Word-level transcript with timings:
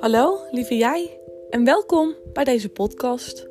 Hallo, 0.00 0.38
lieve 0.50 0.76
jij, 0.76 1.20
en 1.50 1.64
welkom 1.64 2.14
bij 2.32 2.44
deze 2.44 2.68
podcast. 2.68 3.46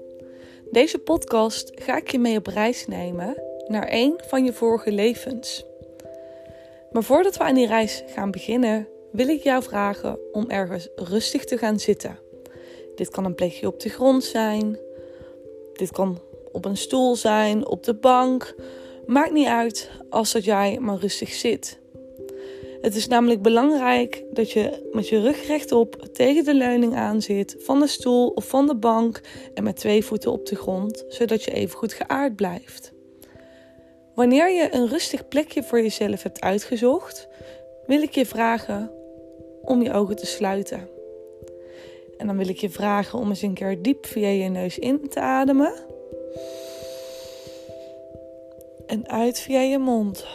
Deze 0.72 1.00
podcast 1.00 1.72
ga 1.76 1.98
ik 1.98 2.12
je 2.12 2.20
mee 2.20 2.38
op 2.38 2.48
reis 2.48 2.88
nemen 2.88 3.42
naar 3.68 3.88
een 3.92 4.20
van 4.28 4.46
je 4.46 4.54
vorige 4.54 4.92
levens. 4.92 5.66
Maar 6.92 7.04
voordat 7.04 7.38
we 7.38 7.44
aan 7.44 7.56
die 7.56 7.68
reis 7.68 8.04
gaan 8.08 8.32
beginnen, 8.32 8.88
wil 9.12 9.28
ik 9.28 9.44
jou 9.44 9.64
vragen 9.64 10.20
om 10.32 10.50
ergens 10.50 10.90
rustig 10.96 11.46
te 11.46 11.58
gaan 11.58 11.80
zitten. 11.80 12.20
Dit 12.96 13.10
kan 13.10 13.26
een 13.26 13.36
plekje 13.36 13.68
op 13.68 13.80
de 13.80 13.90
grond 13.90 14.24
zijn, 14.24 14.80
dit 15.74 15.92
kan 15.92 16.22
op 16.52 16.66
een 16.66 16.78
stoel 16.78 17.16
zijn, 17.16 17.68
op 17.68 17.84
de 17.84 17.94
bank. 17.94 18.56
Maakt 19.06 19.32
niet 19.32 19.48
uit 19.48 19.90
als 20.10 20.32
dat 20.32 20.44
jij 20.44 20.78
maar 20.80 20.98
rustig 20.98 21.30
zit. 21.30 21.82
Het 22.84 22.96
is 22.96 23.08
namelijk 23.08 23.42
belangrijk 23.42 24.24
dat 24.32 24.52
je 24.52 24.90
met 24.92 25.10
je 25.10 25.20
rug 25.22 25.48
rechtop 25.48 26.08
tegen 26.14 26.44
de 26.44 26.54
leuning 26.54 26.96
aan 26.96 27.22
zit 27.22 27.56
van 27.60 27.80
de 27.80 27.88
stoel 27.88 28.28
of 28.28 28.48
van 28.48 28.68
de 28.68 28.76
bank 28.76 29.22
en 29.54 29.64
met 29.64 29.76
twee 29.76 30.06
voeten 30.06 30.32
op 30.32 30.46
de 30.46 30.56
grond, 30.56 31.06
zodat 31.08 31.44
je 31.44 31.52
even 31.52 31.78
goed 31.78 31.94
geaard 31.94 32.36
blijft. 32.36 32.94
Wanneer 34.16 34.52
je 34.52 34.68
een 34.72 34.88
rustig 34.88 35.28
plekje 35.28 35.64
voor 35.64 35.82
jezelf 35.82 36.24
hebt 36.24 36.42
uitgezocht, 36.42 37.28
wil 37.88 38.02
ik 38.02 38.16
je 38.16 38.26
vragen 38.26 38.92
om 39.62 39.82
je 39.82 39.94
ogen 39.94 40.16
te 40.16 40.26
sluiten. 40.26 40.90
En 42.18 42.28
dan 42.28 42.38
wil 42.38 42.48
ik 42.48 42.58
je 42.58 42.70
vragen 42.70 43.20
om 43.20 43.30
eens 43.30 43.42
een 43.42 43.54
keer 43.54 43.82
diep 43.82 44.06
via 44.06 44.28
je 44.28 44.50
neus 44.50 44.80
in 44.80 45.10
te 45.10 45.20
ademen. 45.20 45.74
En 48.88 49.10
uit 49.10 49.40
via 49.40 49.60
je 49.60 49.78
mond. 49.78 50.26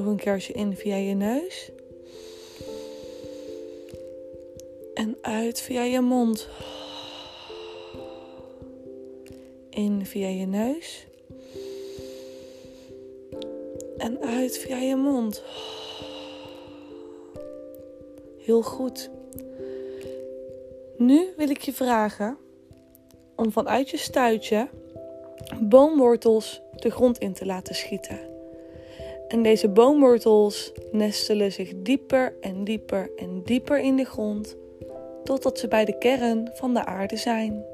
Nog 0.00 0.08
een 0.08 0.16
keertje 0.16 0.52
in 0.52 0.76
via 0.76 0.96
je 0.96 1.14
neus. 1.14 1.70
En 4.94 5.16
uit 5.20 5.60
via 5.60 5.82
je 5.82 6.00
mond. 6.00 6.48
In 9.70 10.06
via 10.06 10.28
je 10.28 10.46
neus. 10.46 11.06
En 13.96 14.20
uit 14.20 14.58
via 14.58 14.76
je 14.76 14.96
mond. 14.96 15.42
Heel 18.38 18.62
goed. 18.62 19.10
Nu 20.96 21.32
wil 21.36 21.50
ik 21.50 21.60
je 21.60 21.72
vragen 21.72 22.38
om 23.36 23.52
vanuit 23.52 23.90
je 23.90 23.96
stuitje 23.96 24.68
boomwortels 25.60 26.60
de 26.76 26.90
grond 26.90 27.18
in 27.18 27.32
te 27.32 27.46
laten 27.46 27.74
schieten. 27.74 28.29
En 29.30 29.42
deze 29.42 29.68
boomwortels 29.68 30.72
nestelen 30.92 31.52
zich 31.52 31.72
dieper 31.76 32.34
en 32.40 32.64
dieper 32.64 33.10
en 33.16 33.42
dieper 33.44 33.78
in 33.78 33.96
de 33.96 34.04
grond, 34.04 34.56
totdat 35.24 35.58
ze 35.58 35.68
bij 35.68 35.84
de 35.84 35.98
kern 35.98 36.50
van 36.54 36.74
de 36.74 36.84
aarde 36.84 37.16
zijn. 37.16 37.64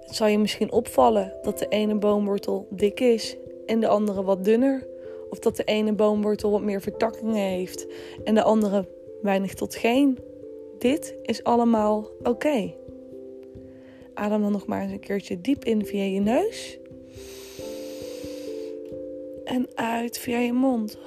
Het 0.00 0.16
zal 0.16 0.26
je 0.26 0.38
misschien 0.38 0.72
opvallen 0.72 1.32
dat 1.42 1.58
de 1.58 1.68
ene 1.68 1.94
boomwortel 1.94 2.66
dik 2.70 3.00
is 3.00 3.36
en 3.66 3.80
de 3.80 3.88
andere 3.88 4.22
wat 4.22 4.44
dunner. 4.44 4.86
Of 5.30 5.38
dat 5.38 5.56
de 5.56 5.64
ene 5.64 5.92
boomwortel 5.92 6.50
wat 6.50 6.62
meer 6.62 6.80
vertakkingen 6.80 7.48
heeft 7.48 7.86
en 8.24 8.34
de 8.34 8.42
andere 8.42 8.88
weinig 9.22 9.54
tot 9.54 9.74
geen. 9.74 10.18
Dit 10.78 11.14
is 11.22 11.44
allemaal 11.44 12.08
oké. 12.22 12.74
Adem 14.14 14.42
dan 14.42 14.52
nog 14.52 14.66
maar 14.66 14.82
eens 14.82 14.92
een 14.92 15.00
keertje 15.00 15.40
diep 15.40 15.64
in 15.64 15.86
via 15.86 16.02
je 16.02 16.20
neus. 16.20 16.78
En 19.48 19.68
uit 19.74 20.18
via 20.18 20.38
je 20.38 20.52
mond. 20.52 20.98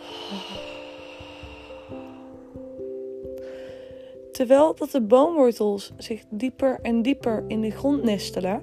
Terwijl 4.31 4.75
dat 4.75 4.91
de 4.91 5.01
boomwortels 5.01 5.91
zich 5.97 6.23
dieper 6.29 6.79
en 6.81 7.01
dieper 7.01 7.43
in 7.47 7.61
de 7.61 7.71
grond 7.71 8.03
nestelen, 8.03 8.61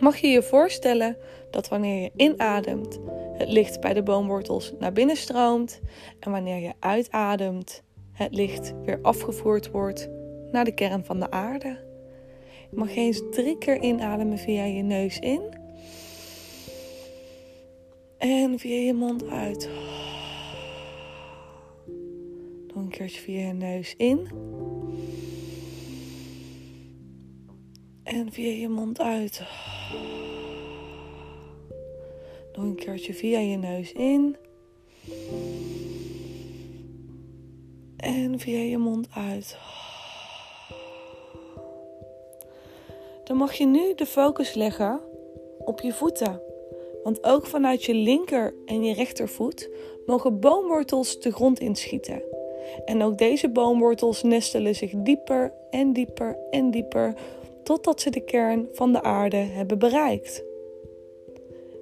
mag 0.00 0.16
je 0.16 0.26
je 0.26 0.42
voorstellen 0.42 1.16
dat 1.50 1.68
wanneer 1.68 2.02
je 2.02 2.10
inademt, 2.16 2.98
het 3.32 3.48
licht 3.48 3.80
bij 3.80 3.94
de 3.94 4.02
boomwortels 4.02 4.72
naar 4.78 4.92
binnen 4.92 5.16
stroomt 5.16 5.80
en 6.20 6.30
wanneer 6.30 6.58
je 6.58 6.72
uitademt, 6.78 7.82
het 8.12 8.34
licht 8.34 8.74
weer 8.84 8.98
afgevoerd 9.02 9.70
wordt 9.70 10.08
naar 10.50 10.64
de 10.64 10.74
kern 10.74 11.04
van 11.04 11.20
de 11.20 11.30
aarde. 11.30 11.78
Je 12.70 12.76
mag 12.76 12.96
eens 12.96 13.22
drie 13.30 13.58
keer 13.58 13.80
inademen 13.80 14.38
via 14.38 14.64
je 14.64 14.82
neus 14.82 15.18
in. 15.18 15.63
En 18.24 18.58
via 18.58 18.76
je 18.76 18.94
mond 18.94 19.28
uit. 19.28 19.68
Nog 22.66 22.76
een 22.76 22.88
keertje 22.88 23.20
via 23.20 23.46
je 23.46 23.52
neus 23.52 23.96
in. 23.96 24.28
En 28.02 28.32
via 28.32 28.50
je 28.50 28.68
mond 28.68 29.00
uit. 29.00 29.42
Nog 32.54 32.64
een 32.64 32.74
keertje 32.74 33.14
via 33.14 33.38
je 33.38 33.56
neus 33.56 33.92
in. 33.92 34.36
En 37.96 38.38
via 38.38 38.58
je 38.58 38.78
mond 38.78 39.08
uit. 39.10 39.58
Dan 43.24 43.36
mag 43.36 43.52
je 43.52 43.66
nu 43.66 43.94
de 43.94 44.06
focus 44.06 44.54
leggen 44.54 45.00
op 45.58 45.80
je 45.80 45.92
voeten. 45.92 46.53
Want 47.04 47.24
ook 47.24 47.46
vanuit 47.46 47.84
je 47.84 47.94
linker 47.94 48.54
en 48.66 48.84
je 48.84 48.94
rechtervoet 48.94 49.70
mogen 50.06 50.40
boomwortels 50.40 51.20
de 51.20 51.32
grond 51.32 51.60
inschieten. 51.60 52.22
En 52.84 53.02
ook 53.02 53.18
deze 53.18 53.48
boomwortels 53.48 54.22
nestelen 54.22 54.74
zich 54.74 54.92
dieper 54.96 55.52
en 55.70 55.92
dieper 55.92 56.38
en 56.50 56.70
dieper 56.70 57.14
totdat 57.62 58.00
ze 58.00 58.10
de 58.10 58.24
kern 58.24 58.68
van 58.72 58.92
de 58.92 59.02
aarde 59.02 59.36
hebben 59.36 59.78
bereikt. 59.78 60.44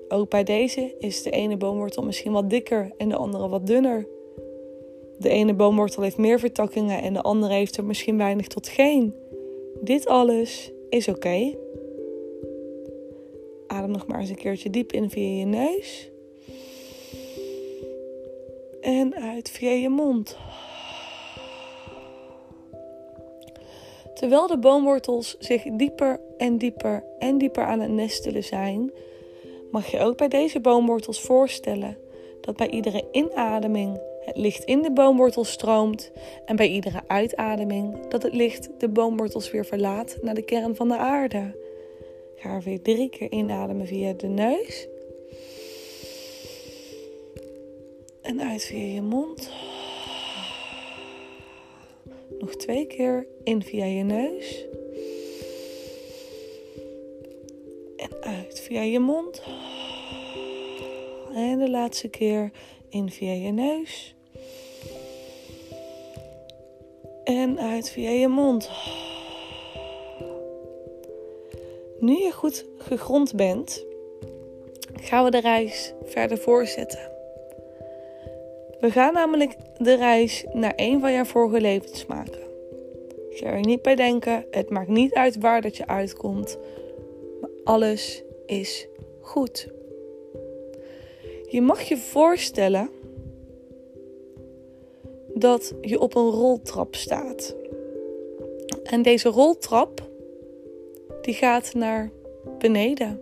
Ook 0.09 0.31
bij 0.31 0.45
deze 0.45 0.95
is 0.99 1.23
de 1.23 1.31
ene 1.31 1.57
boomwortel 1.57 2.03
misschien 2.03 2.33
wat 2.33 2.51
dikker 2.51 2.93
en 2.97 3.09
de 3.09 3.17
andere 3.17 3.49
wat 3.49 3.67
dunner. 3.67 4.07
De 5.19 5.29
ene 5.29 5.55
boomwortel 5.55 6.03
heeft 6.03 6.19
meer 6.19 6.39
vertakkingen 6.39 7.03
en 7.03 7.13
de 7.13 7.23
andere 7.23 7.55
heeft 7.55 7.77
er 7.77 7.85
misschien 7.85 8.19
weinig 8.19 8.47
tot 8.47 8.69
geen. 8.69 9.15
Dit 9.81 10.07
alles 10.07 10.73
is 10.89 11.09
oké. 11.09 11.55
Adem 13.83 13.95
nog 13.95 14.07
maar 14.07 14.21
eens 14.21 14.29
een 14.29 14.37
keertje 14.37 14.71
diep 14.71 14.93
in 14.93 15.11
via 15.11 15.39
je 15.39 15.45
neus. 15.45 16.11
En 18.81 19.15
uit 19.15 19.51
via 19.51 19.71
je 19.71 19.89
mond. 19.89 20.37
Terwijl 24.15 24.47
de 24.47 24.59
boomwortels 24.59 25.37
zich 25.39 25.63
dieper 25.63 26.21
en 26.37 26.59
dieper 26.59 27.05
en 27.19 27.39
dieper 27.39 27.65
aan 27.65 27.81
het 27.81 27.91
nestelen 27.91 28.45
zijn, 28.45 28.93
mag 29.71 29.91
je 29.91 29.99
ook 29.99 30.17
bij 30.17 30.29
deze 30.29 30.61
boomwortels 30.61 31.21
voorstellen 31.21 31.99
dat 32.41 32.57
bij 32.57 32.71
iedere 32.71 33.05
inademing 33.13 34.01
het 34.25 34.37
licht 34.37 34.65
in 34.65 34.83
de 34.83 34.93
boomwortel 34.93 35.45
stroomt 35.45 36.13
en 36.45 36.57
bij 36.57 36.69
iedere 36.69 37.03
uitademing 37.07 38.07
dat 38.09 38.23
het 38.23 38.35
licht 38.35 38.69
de 38.79 38.89
boomwortels 38.89 39.51
weer 39.51 39.65
verlaat 39.65 40.19
naar 40.21 40.35
de 40.35 40.43
kern 40.43 40.77
van 40.77 40.89
de 40.89 40.97
aarde. 40.97 41.71
Ga 42.43 42.49
er 42.49 42.63
weer 42.63 42.83
drie 42.83 43.09
keer 43.09 43.31
inademen 43.31 43.87
via 43.87 44.13
de 44.13 44.27
neus. 44.27 44.89
En 48.23 48.41
uit 48.41 48.65
via 48.65 48.95
je 48.95 49.03
mond. 49.03 49.51
Nog 52.39 52.55
twee 52.55 52.87
keer 52.87 53.27
in 53.45 53.63
via 53.63 53.85
je 53.85 54.03
neus. 54.03 54.67
En 57.97 58.11
uit 58.21 58.61
via 58.61 58.83
je 58.83 58.99
mond. 58.99 59.43
En 61.35 61.59
de 61.59 61.71
laatste 61.71 62.09
keer 62.09 62.51
in 62.89 63.11
via 63.11 63.33
je 63.33 63.53
neus. 63.53 64.15
En 67.25 67.61
uit 67.61 67.91
via 67.91 68.11
je 68.11 68.29
mond. 68.29 68.71
Nu 72.03 72.13
je 72.13 72.33
goed 72.33 72.67
gegrond 72.77 73.35
bent, 73.35 73.85
gaan 74.95 75.25
we 75.25 75.31
de 75.31 75.41
reis 75.41 75.93
verder 76.05 76.39
voortzetten. 76.39 77.11
We 78.81 78.91
gaan 78.91 79.13
namelijk 79.13 79.57
de 79.79 79.95
reis 79.95 80.45
naar 80.53 80.73
een 80.77 81.01
van 81.01 81.13
jouw 81.13 81.25
vorige 81.25 81.61
levens 81.61 82.07
maken. 82.07 82.41
Ga 83.31 83.47
er 83.47 83.61
niet 83.61 83.83
bij 83.83 83.95
denken, 83.95 84.47
het 84.51 84.71
maakt 84.71 84.89
niet 84.89 85.15
uit 85.15 85.39
waar 85.39 85.61
dat 85.61 85.77
je 85.77 85.87
uitkomt, 85.87 86.59
maar 87.41 87.51
alles 87.65 88.23
is 88.47 88.89
goed. 89.21 89.69
Je 91.49 91.61
mag 91.61 91.81
je 91.81 91.97
voorstellen 91.97 92.91
dat 95.35 95.75
je 95.81 96.01
op 96.01 96.15
een 96.15 96.31
roltrap 96.31 96.95
staat. 96.95 97.57
En 98.83 99.03
deze 99.03 99.29
roltrap 99.29 100.11
die 101.23 101.35
gaat 101.35 101.75
naar 101.75 102.11
beneden. 102.59 103.21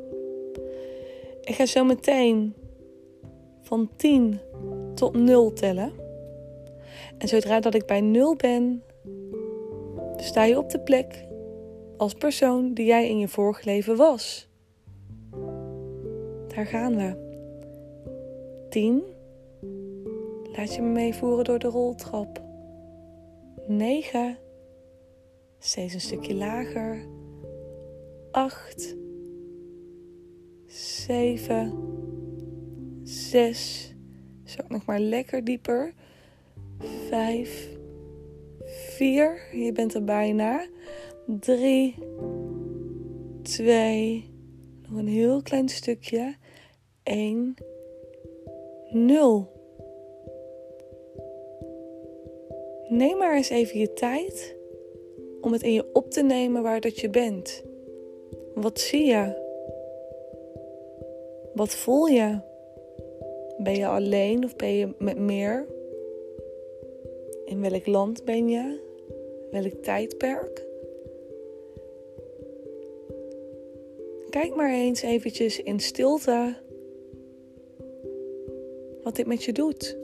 Ik 1.41 1.55
ga 1.55 1.67
zo 1.67 1.85
meteen 1.85 2.55
van 3.63 3.91
10 3.97 4.41
tot 4.95 5.17
0 5.17 5.53
tellen. 5.53 5.93
En 7.19 7.29
zodra 7.29 7.61
dat 7.61 7.75
ik 7.75 7.87
bij 7.87 8.01
0 8.01 8.37
ben, 8.37 8.83
sta 10.17 10.45
je 10.45 10.59
op 10.59 10.71
de 10.71 10.81
plek 10.81 11.27
als 11.97 12.15
persoon 12.15 12.75
die 12.75 12.87
jij 12.87 13.09
in 13.09 13.19
je 13.19 13.29
vorige 13.29 13.65
leven 13.65 13.97
was. 13.97 14.49
Daar 16.55 16.67
gaan 16.67 16.97
we. 16.97 17.29
10. 18.69 19.03
Laat 20.57 20.75
je 20.75 20.83
me 20.83 20.89
meevoeren 20.89 21.45
door 21.45 21.59
de 21.59 21.69
roltrap. 21.69 22.43
9. 23.67 24.39
Steeds 25.59 25.95
een 25.95 26.01
stukje 26.01 26.35
lager. 26.35 27.20
8. 28.31 28.97
7. 30.67 31.73
6. 33.03 33.95
Zak 34.45 34.69
nog 34.69 34.85
maar 34.85 35.01
lekker 35.01 35.45
dieper. 35.45 35.95
5. 37.09 37.69
4. 38.65 39.49
Je 39.53 39.73
bent 39.73 39.95
er 39.95 40.05
bijna. 40.05 40.67
3. 41.27 41.95
2. 43.43 44.31
Nog 44.89 44.99
een 44.99 45.09
heel 45.09 45.43
klein 45.43 45.69
stukje. 45.69 46.37
1. 47.03 47.55
0. 48.91 49.59
Neem 52.89 53.19
maar 53.19 53.37
eens 53.37 53.49
even 53.49 53.79
je 53.79 53.93
tijd 53.93 54.57
om 55.41 55.53
het 55.53 55.63
in 55.63 55.73
je 55.73 55.93
op 55.93 56.11
te 56.11 56.23
nemen 56.23 56.63
waar 56.63 56.81
dat 56.81 57.01
je 57.01 57.11
bent. 57.11 57.65
Wat 58.61 58.81
zie 58.81 59.05
je? 59.05 59.49
Wat 61.55 61.75
voel 61.75 62.07
je? 62.07 62.39
Ben 63.59 63.75
je 63.75 63.87
alleen 63.87 64.45
of 64.45 64.57
ben 64.57 64.73
je 64.73 64.95
met 64.99 65.19
meer? 65.19 65.67
In 67.45 67.61
welk 67.61 67.87
land 67.87 68.25
ben 68.25 68.49
je? 68.49 68.81
Welk 69.51 69.73
tijdperk? 69.73 70.67
Kijk 74.31 74.55
maar 74.55 74.73
eens 74.73 75.03
eventjes 75.03 75.63
in 75.63 75.81
stilte 75.81 76.57
wat 79.03 79.17
dit 79.17 79.27
met 79.27 79.45
je 79.45 79.53
doet. 79.53 79.99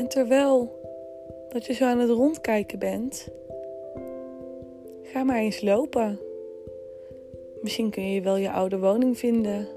En 0.00 0.08
terwijl 0.08 0.80
dat 1.48 1.66
je 1.66 1.72
zo 1.72 1.84
aan 1.84 1.98
het 1.98 2.10
rondkijken 2.10 2.78
bent, 2.78 3.28
ga 5.02 5.24
maar 5.24 5.38
eens 5.38 5.60
lopen. 5.60 6.20
Misschien 7.62 7.90
kun 7.90 8.10
je 8.10 8.20
wel 8.20 8.36
je 8.36 8.50
oude 8.50 8.78
woning 8.78 9.18
vinden, 9.18 9.68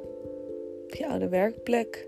of 0.88 0.96
je 0.98 1.08
oude 1.08 1.30
werkplek. 1.30 2.08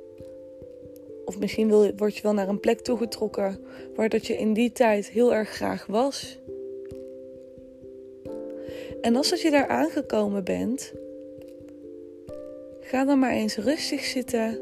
Of 1.25 1.39
misschien 1.39 1.95
word 1.97 2.15
je 2.15 2.21
wel 2.21 2.33
naar 2.33 2.47
een 2.47 2.59
plek 2.59 2.79
toegetrokken 2.79 3.59
waar 3.95 4.09
dat 4.09 4.27
je 4.27 4.37
in 4.37 4.53
die 4.53 4.71
tijd 4.71 5.09
heel 5.09 5.33
erg 5.33 5.49
graag 5.49 5.85
was. 5.85 6.39
En 9.01 9.15
als 9.15 9.29
dat 9.29 9.41
je 9.41 9.51
daar 9.51 9.67
aangekomen 9.67 10.43
bent, 10.43 10.93
ga 12.79 13.05
dan 13.05 13.19
maar 13.19 13.33
eens 13.33 13.57
rustig 13.57 14.03
zitten 14.03 14.59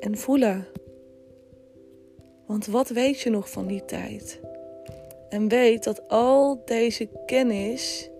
en 0.00 0.16
voelen. 0.16 0.66
Want 2.50 2.66
wat 2.66 2.88
weet 2.88 3.20
je 3.20 3.30
nog 3.30 3.50
van 3.50 3.66
die 3.66 3.84
tijd? 3.84 4.40
En 5.28 5.48
weet 5.48 5.84
dat 5.84 6.08
al 6.08 6.62
deze 6.64 7.08
kennis 7.26 8.10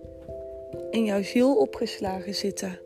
in 0.89 1.05
jouw 1.05 1.23
ziel 1.23 1.55
opgeslagen 1.55 2.35
zitten. 2.35 2.79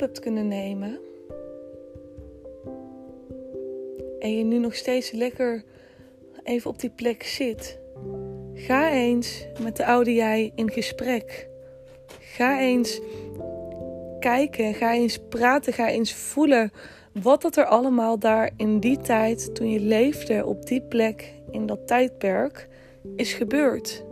Hebt 0.00 0.20
kunnen 0.20 0.48
nemen 0.48 0.98
en 4.18 4.36
je 4.36 4.44
nu 4.44 4.58
nog 4.58 4.74
steeds 4.74 5.10
lekker 5.10 5.64
even 6.44 6.70
op 6.70 6.80
die 6.80 6.90
plek 6.90 7.22
zit, 7.22 7.78
ga 8.54 8.92
eens 8.92 9.46
met 9.62 9.76
de 9.76 9.86
oude 9.86 10.14
jij 10.14 10.52
in 10.54 10.70
gesprek. 10.70 11.48
Ga 12.20 12.60
eens 12.60 13.00
kijken, 14.20 14.74
ga 14.74 14.92
eens 14.92 15.18
praten, 15.28 15.72
ga 15.72 15.88
eens 15.88 16.14
voelen 16.14 16.72
wat 17.12 17.42
dat 17.42 17.56
er 17.56 17.64
allemaal 17.64 18.18
daar 18.18 18.50
in 18.56 18.80
die 18.80 18.98
tijd, 18.98 19.54
toen 19.54 19.70
je 19.70 19.80
leefde 19.80 20.46
op 20.46 20.66
die 20.66 20.82
plek, 20.82 21.32
in 21.50 21.66
dat 21.66 21.86
tijdperk, 21.86 22.68
is 23.16 23.32
gebeurd. 23.32 24.04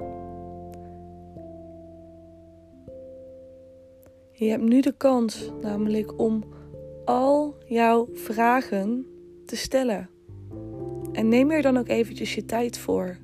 Je 4.39 4.49
hebt 4.49 4.63
nu 4.63 4.81
de 4.81 4.95
kans 4.97 5.53
namelijk 5.61 6.21
om 6.21 6.45
al 7.05 7.57
jouw 7.67 8.09
vragen 8.13 9.07
te 9.47 9.57
stellen. 9.57 10.11
En 11.13 11.29
neem 11.29 11.51
er 11.51 11.63
dan 11.63 11.77
ook 11.77 11.89
eventjes 11.89 12.35
je 12.35 12.45
tijd 12.45 12.79
voor. 12.79 13.19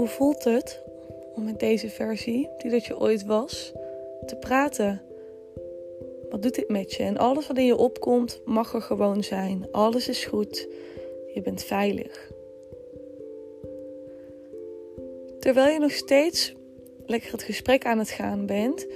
Hoe 0.00 0.08
voelt 0.08 0.44
het 0.44 0.82
om 1.34 1.44
met 1.44 1.60
deze 1.60 1.88
versie, 1.88 2.48
die 2.58 2.70
dat 2.70 2.86
je 2.86 2.98
ooit 2.98 3.24
was, 3.24 3.72
te 4.26 4.36
praten? 4.36 5.02
Wat 6.30 6.42
doet 6.42 6.54
dit 6.54 6.68
met 6.68 6.92
je? 6.92 7.02
En 7.02 7.16
alles 7.16 7.46
wat 7.46 7.58
in 7.58 7.64
je 7.64 7.76
opkomt, 7.76 8.40
mag 8.44 8.74
er 8.74 8.82
gewoon 8.82 9.24
zijn. 9.24 9.68
Alles 9.72 10.08
is 10.08 10.24
goed. 10.24 10.68
Je 11.34 11.40
bent 11.40 11.62
veilig. 11.62 12.30
Terwijl 15.38 15.72
je 15.72 15.78
nog 15.78 15.92
steeds 15.92 16.54
lekker 17.06 17.32
het 17.32 17.42
gesprek 17.42 17.84
aan 17.84 17.98
het 17.98 18.10
gaan 18.10 18.46
bent, 18.46 18.86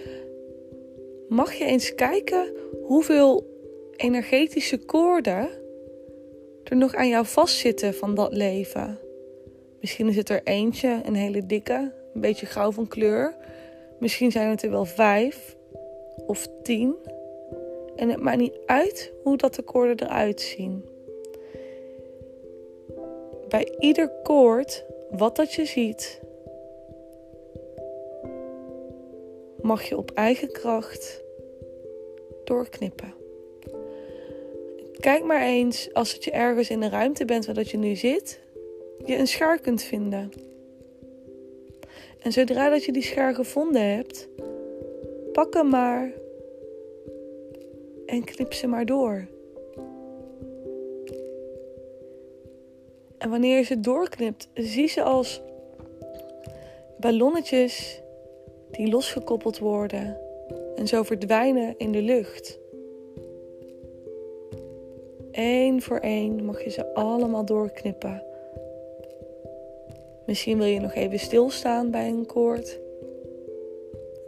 mag 1.29 1.55
je 1.55 1.65
eens 1.65 1.95
kijken 1.95 2.53
hoeveel 2.83 3.47
energetische 3.97 4.79
koorden 4.79 5.49
er 6.65 6.77
nog 6.77 6.95
aan 6.95 7.09
jou 7.09 7.27
vastzitten 7.27 7.95
van 7.95 8.15
dat 8.15 8.33
leven. 8.33 9.04
Misschien 9.85 10.09
is 10.09 10.17
het 10.17 10.29
er 10.29 10.41
eentje, 10.45 11.01
een 11.05 11.15
hele 11.15 11.47
dikke, 11.47 11.93
een 12.15 12.21
beetje 12.21 12.47
grauw 12.47 12.73
van 12.73 12.89
kleur. 12.89 13.37
Misschien 13.99 14.31
zijn 14.31 14.49
het 14.49 14.63
er 14.63 14.71
wel 14.71 14.85
vijf 14.85 15.57
of 16.27 16.49
tien. 16.63 16.95
En 17.97 18.09
het 18.09 18.21
maakt 18.21 18.39
niet 18.39 18.59
uit 18.67 19.13
hoe 19.23 19.37
dat 19.37 19.55
de 19.55 19.63
koorden 19.63 20.07
eruit 20.07 20.41
zien. 20.41 20.85
Bij 23.49 23.75
ieder 23.79 24.11
koord, 24.23 24.85
wat 25.11 25.37
dat 25.37 25.53
je 25.53 25.65
ziet, 25.65 26.21
mag 29.63 29.83
je 29.83 29.97
op 29.97 30.11
eigen 30.11 30.53
kracht 30.53 31.23
doorknippen. 32.45 33.15
Kijk 35.01 35.25
maar 35.25 35.43
eens 35.43 35.93
als 35.93 36.13
het 36.13 36.25
je 36.25 36.31
ergens 36.31 36.71
in 36.71 36.81
de 36.81 36.89
ruimte 36.89 37.25
bent 37.25 37.47
waar 37.47 37.55
dat 37.55 37.71
je 37.71 37.77
nu 37.77 37.97
zit 37.97 38.43
je 39.05 39.19
een 39.19 39.27
schaar 39.27 39.61
kunt 39.61 39.83
vinden. 39.83 40.31
En 42.23 42.33
zodra 42.33 42.69
dat 42.71 42.85
je 42.85 42.93
die 42.93 43.03
schaar 43.03 43.35
gevonden 43.35 43.83
hebt, 43.83 44.29
pak 45.33 45.55
hem 45.55 45.69
maar 45.69 46.13
en 48.07 48.25
knip 48.25 48.53
ze 48.53 48.67
maar 48.67 48.87
door. 48.87 49.27
En 53.19 53.31
wanneer 53.31 53.57
je 53.57 53.65
ze 53.65 53.81
doorknipt, 53.81 54.49
zie 54.55 54.89
ze 54.89 55.03
als 55.03 55.43
ballonnetjes 56.99 58.03
die 58.71 58.89
losgekoppeld 58.89 59.59
worden 59.59 60.19
en 60.77 60.87
zo 60.87 61.03
verdwijnen 61.03 61.75
in 61.79 61.93
de 61.93 62.03
lucht. 62.03 62.59
Eén 65.33 65.83
voor 65.83 65.99
één 65.99 66.45
mag 66.45 66.65
je 66.65 66.71
ze 66.71 66.95
allemaal 66.95 67.45
doorknippen. 67.45 68.23
Misschien 70.27 70.59
wil 70.59 70.67
je 70.67 70.81
nog 70.81 70.95
even 70.95 71.19
stilstaan 71.19 71.91
bij 71.91 72.09
een 72.09 72.27
koord. 72.27 72.81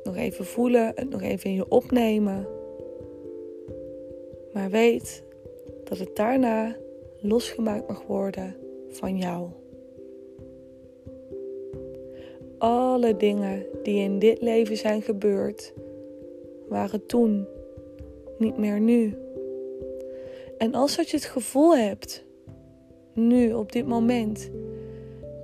Nog 0.04 0.16
even 0.16 0.44
voelen, 0.44 0.92
het 0.94 1.10
nog 1.10 1.22
even 1.22 1.50
in 1.50 1.56
je 1.56 1.68
opnemen. 1.68 2.46
Maar 4.52 4.70
weet 4.70 5.22
dat 5.84 5.98
het 5.98 6.16
daarna 6.16 6.76
losgemaakt 7.20 7.88
mag 7.88 8.02
worden 8.06 8.56
van 8.88 9.16
jou. 9.16 9.48
Alle 12.58 13.16
dingen 13.16 13.66
die 13.82 14.02
in 14.02 14.18
dit 14.18 14.42
leven 14.42 14.76
zijn 14.76 15.02
gebeurd, 15.02 15.74
waren 16.68 17.06
toen, 17.06 17.46
niet 18.38 18.58
meer 18.58 18.80
nu. 18.80 19.14
En 20.58 20.74
als 20.74 20.96
dat 20.96 21.08
je 21.08 21.16
het 21.16 21.26
gevoel 21.26 21.76
hebt, 21.76 22.24
nu 23.12 23.52
op 23.52 23.72
dit 23.72 23.86
moment, 23.86 24.50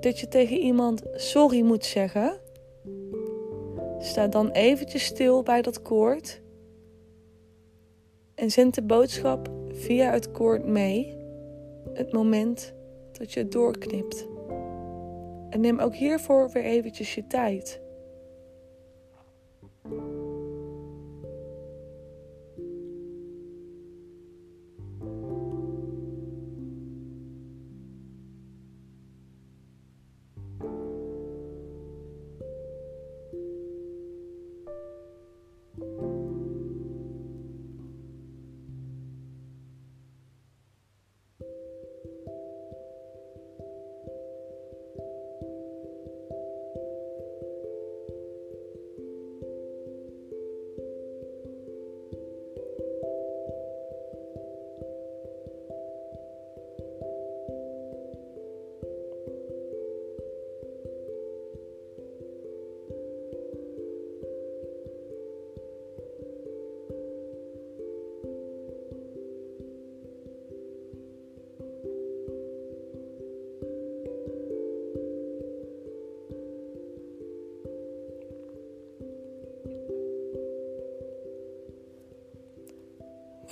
dat 0.03 0.19
je 0.19 0.29
tegen 0.29 0.57
iemand 0.57 1.03
sorry 1.15 1.61
moet 1.61 1.85
zeggen, 1.85 2.41
sta 3.99 4.27
dan 4.27 4.51
eventjes 4.51 5.05
stil 5.05 5.43
bij 5.43 5.63
dat 5.63 5.83
koord 5.83 6.41
en 8.35 8.51
zend 8.51 8.75
de 8.75 8.83
boodschap 8.83 9.51
via 9.69 10.11
het 10.13 10.31
koord 10.31 10.67
mee 10.67 11.17
het 11.93 12.13
moment 12.13 12.75
dat 13.13 13.33
je 13.33 13.41
het 13.41 13.53
doorknipt. 13.53 14.27
En 15.51 15.61
neem 15.61 15.79
ook 15.79 15.95
hiervoor 15.95 16.51
weer 16.51 16.65
eventjes 16.65 17.15
je 17.15 17.27
tijd. 17.27 17.81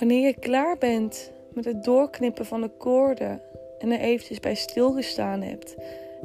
Wanneer 0.01 0.25
je 0.25 0.39
klaar 0.39 0.77
bent 0.77 1.31
met 1.53 1.65
het 1.65 1.83
doorknippen 1.83 2.45
van 2.45 2.61
de 2.61 2.69
koorden 2.77 3.41
en 3.77 3.91
er 3.91 3.99
eventjes 3.99 4.39
bij 4.39 4.55
stilgestaan 4.55 5.41
hebt 5.41 5.75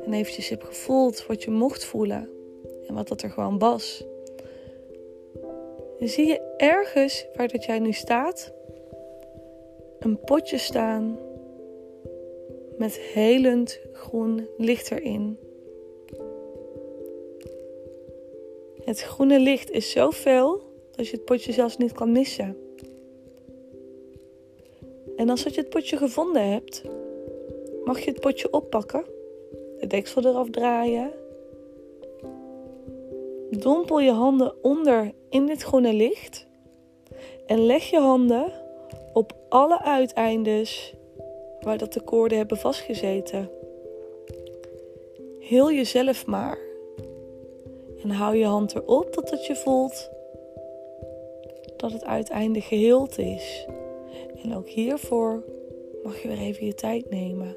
en 0.05 0.13
eventjes 0.13 0.49
hebt 0.49 0.65
gevoeld 0.65 1.27
wat 1.27 1.43
je 1.43 1.51
mocht 1.51 1.85
voelen 1.85 2.29
en 2.87 2.95
wat 2.95 3.09
dat 3.09 3.23
er 3.23 3.31
gewoon 3.31 3.59
was, 3.59 4.05
zie 6.01 6.27
je 6.27 6.55
ergens 6.57 7.27
waar 7.35 7.49
dat 7.49 7.65
jij 7.65 7.79
nu 7.79 7.93
staat 7.93 8.53
een 9.99 10.21
potje 10.21 10.59
staan 10.59 11.19
met 12.79 12.99
helend 12.99 13.81
groen 13.93 14.49
licht 14.57 14.91
erin. 14.91 15.39
Het 18.85 19.01
groene 19.01 19.41
licht 19.41 19.71
is 19.71 19.91
zo 19.91 20.11
fel 20.11 20.63
dat 20.91 21.09
je 21.09 21.17
het 21.17 21.25
potje 21.25 21.53
zelfs 21.53 21.77
niet 21.77 21.93
kan 21.93 22.13
missen. 22.13 22.66
En 25.17 25.31
als 25.31 25.43
je 25.43 25.51
het 25.55 25.69
potje 25.69 25.97
gevonden 25.97 26.51
hebt, 26.51 26.83
mag 27.85 28.01
je 28.01 28.11
het 28.11 28.21
potje 28.21 28.53
oppakken, 28.53 29.05
de 29.79 29.87
deksel 29.87 30.27
eraf 30.27 30.51
draaien. 30.51 31.11
Dompel 33.51 34.01
je 34.01 34.11
handen 34.11 34.55
onder 34.63 35.13
in 35.31 35.47
dit 35.47 35.63
groene 35.63 35.93
licht 35.93 36.47
en 37.47 37.67
leg 37.67 37.91
je 37.91 37.99
handen 37.99 38.53
op 39.13 39.33
alle 39.49 39.83
uiteindes 39.83 40.95
waar 41.61 41.79
dat 41.79 41.93
de 41.93 42.01
koorden 42.01 42.39
hebben 42.39 42.57
vastgezeten. 42.57 43.51
Heel 45.41 45.73
jezelf 45.73 46.27
maar. 46.27 46.59
En 48.03 48.11
hou 48.11 48.37
je 48.37 48.45
hand 48.45 48.75
erop 48.75 49.13
totdat 49.13 49.47
je 49.47 49.57
voelt 49.57 50.11
dat 51.77 51.93
het 51.93 52.05
uiteinde 52.05 52.61
geheeld 52.61 53.19
is. 53.19 53.67
En 54.47 54.55
ook 54.55 54.69
hiervoor 54.69 55.45
mag 56.05 56.23
je 56.23 56.29
weer 56.29 56.39
even 56.39 56.67
je 56.67 56.75
tijd 56.75 57.11
nemen. 57.11 57.57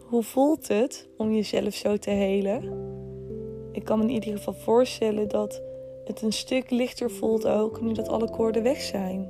Hoe 0.00 0.22
voelt 0.22 0.68
het 0.68 1.08
om 1.16 1.32
jezelf 1.32 1.74
zo 1.74 1.96
te 1.96 2.10
helen? 2.10 2.62
Ik 3.72 3.84
kan 3.84 3.98
me 3.98 4.04
in 4.04 4.10
ieder 4.10 4.36
geval 4.36 4.54
voorstellen 4.54 5.28
dat 5.28 5.67
het 6.08 6.22
een 6.22 6.32
stuk 6.32 6.70
lichter 6.70 7.10
voelt 7.10 7.46
ook 7.46 7.80
nu 7.80 7.92
dat 7.92 8.08
alle 8.08 8.30
koorden 8.30 8.62
weg 8.62 8.80
zijn. 8.80 9.28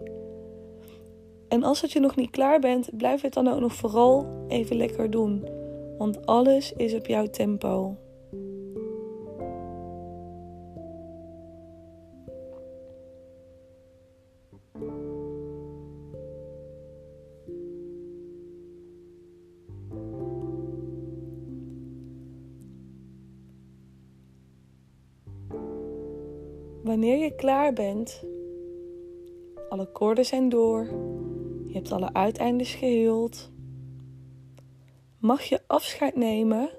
En 1.48 1.62
als 1.62 1.80
het 1.80 1.92
je 1.92 2.00
nog 2.00 2.16
niet 2.16 2.30
klaar 2.30 2.60
bent, 2.60 2.96
blijf 2.96 3.20
het 3.20 3.32
dan 3.32 3.48
ook 3.48 3.60
nog 3.60 3.74
vooral 3.74 4.44
even 4.48 4.76
lekker 4.76 5.10
doen. 5.10 5.48
Want 5.98 6.26
alles 6.26 6.72
is 6.72 6.94
op 6.94 7.06
jouw 7.06 7.26
tempo. 7.26 7.96
Wanneer 26.98 27.24
je 27.24 27.34
klaar 27.34 27.72
bent, 27.72 28.24
alle 29.68 29.86
koorden 29.86 30.24
zijn 30.24 30.48
door, 30.48 30.84
je 31.66 31.72
hebt 31.72 31.92
alle 31.92 32.12
uiteindes 32.12 32.74
geheeld, 32.74 33.50
mag 35.18 35.42
je 35.42 35.60
afscheid 35.66 36.16
nemen 36.16 36.70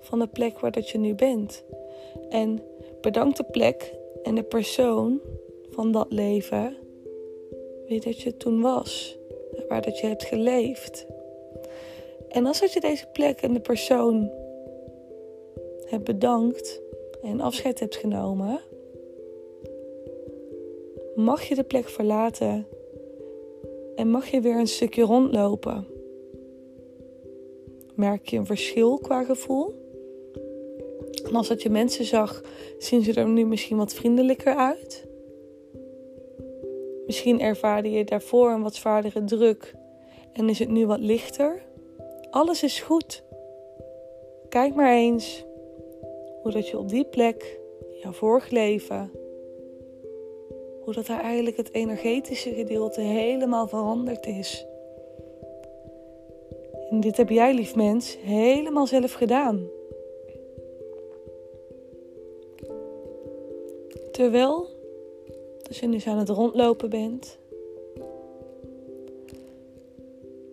van 0.00 0.18
de 0.18 0.26
plek 0.26 0.58
waar 0.58 0.70
dat 0.70 0.88
je 0.88 0.98
nu 0.98 1.14
bent. 1.14 1.64
En 2.28 2.62
bedank 3.00 3.36
de 3.36 3.44
plek 3.44 3.94
en 4.22 4.34
de 4.34 4.42
persoon 4.42 5.20
van 5.70 5.92
dat 5.92 6.12
leven 6.12 6.76
wie 7.86 8.00
dat 8.00 8.20
je 8.20 8.36
toen 8.36 8.60
was, 8.60 9.18
waar 9.68 9.82
dat 9.82 9.98
je 9.98 10.06
hebt 10.06 10.24
geleefd. 10.24 11.06
En 12.28 12.46
als 12.46 12.60
dat 12.60 12.72
je 12.72 12.80
deze 12.80 13.06
plek 13.12 13.42
en 13.42 13.52
de 13.52 13.60
persoon 13.60 14.30
hebt 15.84 16.04
bedankt, 16.04 16.80
en 17.22 17.40
afscheid 17.40 17.80
hebt 17.80 17.96
genomen, 17.96 18.60
mag 21.14 21.42
je 21.42 21.54
de 21.54 21.62
plek 21.62 21.88
verlaten 21.88 22.66
en 23.94 24.08
mag 24.08 24.26
je 24.26 24.40
weer 24.40 24.58
een 24.58 24.66
stukje 24.66 25.02
rondlopen. 25.02 25.86
Merk 27.94 28.28
je 28.28 28.36
een 28.36 28.46
verschil 28.46 28.98
qua 28.98 29.24
gevoel? 29.24 29.74
En 31.24 31.34
als 31.34 31.48
dat 31.48 31.62
je 31.62 31.70
mensen 31.70 32.04
zag, 32.04 32.42
zien 32.78 33.02
ze 33.02 33.14
er 33.14 33.28
nu 33.28 33.46
misschien 33.46 33.76
wat 33.76 33.94
vriendelijker 33.94 34.56
uit? 34.56 35.06
Misschien 37.06 37.40
ervaarde 37.40 37.90
je 37.90 38.04
daarvoor 38.04 38.50
een 38.50 38.62
wat 38.62 38.74
zwaardere 38.74 39.24
druk 39.24 39.74
en 40.32 40.48
is 40.48 40.58
het 40.58 40.68
nu 40.68 40.86
wat 40.86 41.00
lichter. 41.00 41.62
Alles 42.30 42.62
is 42.62 42.80
goed. 42.80 43.22
Kijk 44.48 44.74
maar 44.74 44.92
eens 44.92 45.44
hoe 46.42 46.52
dat 46.52 46.68
je 46.68 46.78
op 46.78 46.88
die 46.88 47.04
plek, 47.04 47.58
jouw 48.02 48.12
vorig 48.12 48.50
leven, 48.50 49.10
dat 50.92 51.06
daar 51.06 51.20
eigenlijk 51.20 51.56
het 51.56 51.72
energetische 51.72 52.54
gedeelte 52.54 53.00
helemaal 53.00 53.68
veranderd 53.68 54.26
is. 54.26 54.66
En 56.90 57.00
dit 57.00 57.16
heb 57.16 57.28
jij, 57.28 57.54
lief 57.54 57.74
mens, 57.74 58.18
helemaal 58.20 58.86
zelf 58.86 59.12
gedaan. 59.12 59.68
Terwijl, 64.12 64.66
als 65.68 65.80
je 65.80 65.86
nu 65.86 65.98
aan 66.04 66.18
het 66.18 66.28
rondlopen 66.28 66.90
bent, 66.90 67.38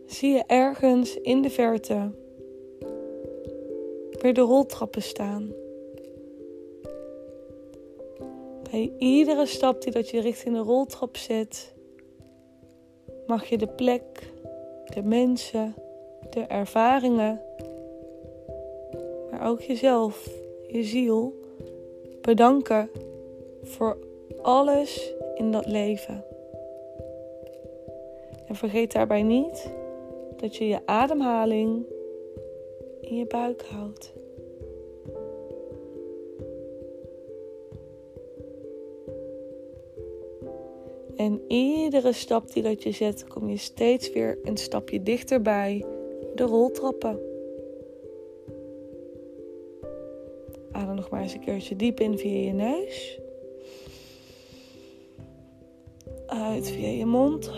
zie 0.06 0.32
je 0.32 0.44
ergens 0.48 1.16
in 1.16 1.42
de 1.42 1.50
verte 1.50 2.12
weer 4.22 4.34
de 4.34 4.42
roltrappen 4.42 5.02
staan. 5.02 5.54
Bij 8.72 8.92
iedere 8.98 9.46
stap 9.46 9.82
die 9.82 9.92
dat 9.92 10.10
je 10.10 10.22
richting 10.22 10.56
de 10.56 10.62
roltrap 10.62 11.18
zet, 11.18 11.74
mag 13.28 13.46
je 13.46 13.58
de 13.58 13.68
plek, 13.68 14.34
de 14.94 15.04
mensen, 15.04 15.76
de 16.30 16.42
ervaringen, 16.42 17.42
maar 19.32 19.48
ook 19.48 19.62
jezelf, 19.62 20.30
je 20.68 20.84
ziel, 20.84 21.34
bedanken 22.22 22.90
voor 23.64 23.98
alles 24.42 25.14
in 25.36 25.52
dat 25.52 25.66
leven. 25.66 26.24
En 28.48 28.56
vergeet 28.56 28.92
daarbij 28.92 29.24
niet 29.24 29.72
dat 30.38 30.56
je 30.56 30.68
je 30.68 30.80
ademhaling 30.86 31.86
in 33.02 33.16
je 33.16 33.26
buik 33.26 33.62
houdt. 33.62 34.14
En 41.20 41.42
iedere 41.48 42.14
stap 42.14 42.54
die 42.54 42.64
dat 42.64 42.84
je 42.84 42.92
zet, 42.92 43.28
kom 43.28 43.50
je 43.50 43.58
steeds 43.58 44.12
weer 44.12 44.40
een 44.44 44.58
stapje 44.58 45.04
dichterbij 45.04 45.86
de 46.36 46.44
roltrappen. 46.44 47.20
Adem 50.72 50.96
nog 50.96 51.10
maar 51.10 51.22
eens 51.22 51.34
een 51.34 51.40
keertje 51.40 51.76
diep 51.76 52.00
in 52.00 52.18
via 52.18 52.46
je 52.46 52.54
neus. 52.54 53.20
Uit 56.26 56.70
via 56.70 56.88
je 56.88 57.06
mond. 57.06 57.52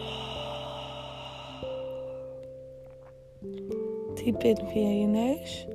Diep 4.23 4.43
in 4.43 4.67
via 4.67 4.89
je 4.89 5.07
neus. 5.07 5.67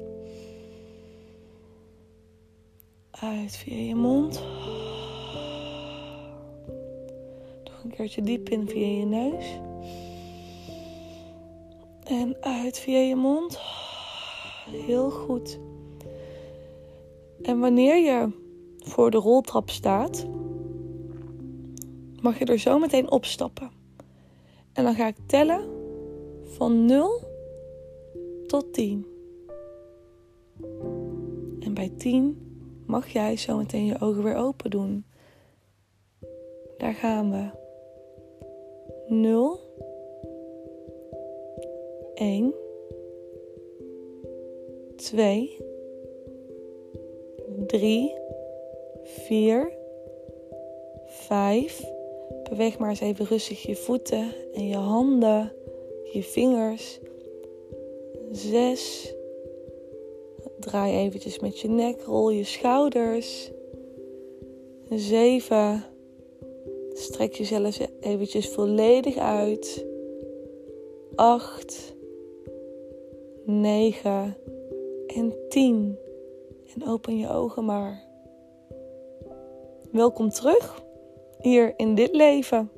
Uit 3.10 3.56
via 3.56 3.76
je 3.76 3.94
mond. 3.94 4.55
Keertje 7.96 8.22
diep 8.22 8.48
in 8.48 8.68
via 8.68 8.86
je 8.86 9.04
neus. 9.04 9.58
En 12.04 12.36
uit 12.40 12.78
via 12.78 12.98
je 12.98 13.16
mond. 13.16 13.58
Heel 14.70 15.10
goed. 15.10 15.58
En 17.42 17.60
wanneer 17.60 17.96
je 17.96 18.30
voor 18.78 19.10
de 19.10 19.16
roltrap 19.16 19.70
staat, 19.70 20.26
mag 22.20 22.38
je 22.38 22.44
er 22.44 22.58
zo 22.58 22.78
meteen 22.78 23.10
opstappen. 23.10 23.70
En 24.72 24.84
dan 24.84 24.94
ga 24.94 25.06
ik 25.06 25.16
tellen 25.26 25.64
van 26.44 26.84
0 26.84 27.20
tot 28.46 28.72
10. 28.72 29.06
En 31.60 31.74
bij 31.74 31.92
10 31.96 32.38
mag 32.86 33.08
jij 33.08 33.36
zo 33.36 33.56
meteen 33.56 33.84
je 33.84 34.00
ogen 34.00 34.22
weer 34.22 34.36
open 34.36 34.70
doen. 34.70 35.04
Daar 36.78 36.94
gaan 36.94 37.30
we. 37.30 37.64
0 39.08 39.58
1 42.14 42.54
2 44.96 45.56
3 47.66 48.14
4 49.04 49.72
5 51.06 51.94
Beweeg 52.48 52.78
maar 52.78 52.88
eens 52.88 53.00
even 53.00 53.26
rustig 53.26 53.62
je 53.62 53.76
voeten 53.76 54.32
en 54.54 54.68
je 54.68 54.76
handen, 54.76 55.52
je 56.12 56.22
vingers. 56.22 56.98
6 58.32 59.14
Draai 60.60 60.96
eventjes 60.96 61.38
met 61.38 61.60
je 61.60 61.68
nek, 61.68 62.02
rol 62.02 62.30
je 62.30 62.44
schouders. 62.44 63.50
7 64.90 65.84
Strek 66.98 67.34
jezelf 67.34 67.78
eventjes 68.00 68.48
volledig 68.48 69.16
uit. 69.16 69.86
8 71.14 71.94
9 73.44 74.36
en 75.06 75.34
10. 75.48 75.98
En 76.74 76.88
open 76.88 77.18
je 77.18 77.28
ogen 77.28 77.64
maar. 77.64 78.04
Welkom 79.90 80.30
terug 80.30 80.82
hier 81.40 81.74
in 81.76 81.94
dit 81.94 82.14
leven. 82.14 82.70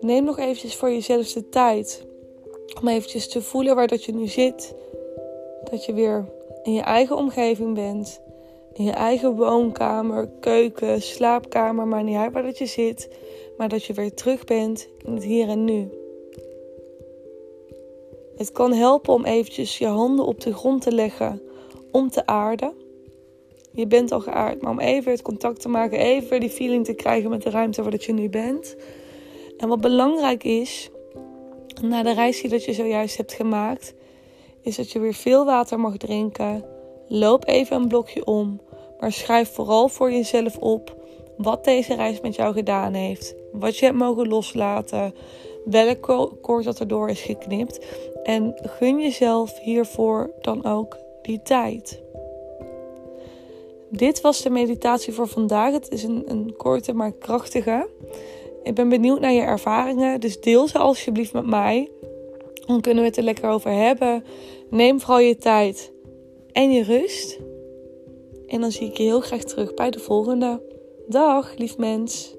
Neem 0.00 0.24
nog 0.24 0.38
eventjes 0.38 0.76
voor 0.76 0.90
jezelf 0.90 1.32
de 1.32 1.48
tijd 1.48 2.06
om 2.80 2.88
eventjes 2.88 3.28
te 3.28 3.42
voelen 3.42 3.74
waar 3.74 3.88
dat 3.88 4.04
je 4.04 4.12
nu 4.12 4.26
zit. 4.26 4.74
Dat 5.70 5.84
je 5.84 5.92
weer 5.92 6.24
in 6.62 6.72
je 6.72 6.82
eigen 6.82 7.16
omgeving 7.16 7.74
bent. 7.74 8.20
In 8.72 8.84
je 8.84 8.90
eigen 8.90 9.36
woonkamer, 9.36 10.28
keuken, 10.40 11.02
slaapkamer, 11.02 11.86
maar 11.86 12.02
niet 12.02 12.16
uit 12.16 12.32
waar 12.32 12.42
dat 12.42 12.58
je 12.58 12.66
zit. 12.66 13.08
Maar 13.56 13.68
dat 13.68 13.84
je 13.84 13.92
weer 13.92 14.14
terug 14.14 14.44
bent 14.44 14.88
in 15.04 15.14
het 15.14 15.24
hier 15.24 15.48
en 15.48 15.64
nu. 15.64 15.88
Het 18.36 18.52
kan 18.52 18.72
helpen 18.72 19.14
om 19.14 19.24
eventjes 19.24 19.78
je 19.78 19.86
handen 19.86 20.24
op 20.24 20.40
de 20.40 20.54
grond 20.54 20.82
te 20.82 20.92
leggen 20.92 21.42
om 21.90 22.10
te 22.10 22.26
aarden. 22.26 22.72
Je 23.72 23.86
bent 23.86 24.12
al 24.12 24.20
geaard, 24.20 24.62
maar 24.62 24.70
om 24.70 24.80
even 24.80 25.12
het 25.12 25.22
contact 25.22 25.60
te 25.60 25.68
maken, 25.68 25.98
even 25.98 26.40
die 26.40 26.50
feeling 26.50 26.84
te 26.84 26.94
krijgen 26.94 27.30
met 27.30 27.42
de 27.42 27.50
ruimte 27.50 27.82
waar 27.82 27.90
dat 27.90 28.04
je 28.04 28.12
nu 28.12 28.28
bent. 28.28 28.76
En 29.56 29.68
wat 29.68 29.80
belangrijk 29.80 30.44
is, 30.44 30.90
na 31.82 32.02
de 32.02 32.14
reis 32.14 32.40
die 32.40 32.50
dat 32.50 32.64
je 32.64 32.72
zojuist 32.72 33.16
hebt 33.16 33.32
gemaakt, 33.32 33.94
is 34.62 34.76
dat 34.76 34.90
je 34.90 34.98
weer 34.98 35.14
veel 35.14 35.44
water 35.44 35.80
mag 35.80 35.96
drinken. 35.96 36.64
Loop 37.12 37.48
even 37.48 37.76
een 37.76 37.88
blokje 37.88 38.24
om, 38.24 38.60
maar 39.00 39.12
schrijf 39.12 39.52
vooral 39.52 39.88
voor 39.88 40.12
jezelf 40.12 40.56
op 40.58 40.96
wat 41.36 41.64
deze 41.64 41.94
reis 41.94 42.20
met 42.20 42.34
jou 42.34 42.52
gedaan 42.52 42.92
heeft. 42.94 43.34
Wat 43.52 43.76
je 43.76 43.84
hebt 43.84 43.98
mogen 43.98 44.28
loslaten, 44.28 45.14
welk 45.64 46.02
koord 46.40 46.64
dat 46.64 46.80
erdoor 46.80 47.08
is 47.08 47.20
geknipt. 47.20 47.86
En 48.22 48.54
gun 48.62 49.00
jezelf 49.00 49.58
hiervoor 49.58 50.30
dan 50.40 50.64
ook 50.64 50.96
die 51.22 51.42
tijd. 51.42 52.02
Dit 53.88 54.20
was 54.20 54.42
de 54.42 54.50
meditatie 54.50 55.12
voor 55.12 55.28
vandaag. 55.28 55.72
Het 55.72 55.90
is 55.90 56.02
een, 56.02 56.22
een 56.26 56.54
korte 56.56 56.92
maar 56.92 57.12
krachtige. 57.12 57.88
Ik 58.62 58.74
ben 58.74 58.88
benieuwd 58.88 59.20
naar 59.20 59.32
je 59.32 59.40
ervaringen, 59.40 60.20
dus 60.20 60.40
deel 60.40 60.68
ze 60.68 60.78
alsjeblieft 60.78 61.32
met 61.32 61.46
mij. 61.46 61.90
Dan 62.66 62.80
kunnen 62.80 63.02
we 63.02 63.08
het 63.08 63.18
er 63.18 63.24
lekker 63.24 63.50
over 63.50 63.70
hebben. 63.70 64.24
Neem 64.68 65.00
vooral 65.00 65.18
je 65.18 65.36
tijd 65.36 65.92
en 66.60 66.72
je 66.72 66.82
rust. 66.82 67.38
En 68.46 68.60
dan 68.60 68.72
zie 68.72 68.86
ik 68.86 68.96
je 68.96 69.02
heel 69.02 69.20
graag 69.20 69.44
terug 69.44 69.74
bij 69.74 69.90
de 69.90 69.98
volgende. 69.98 70.62
Dag, 71.08 71.56
lief 71.56 71.76
mens. 71.76 72.36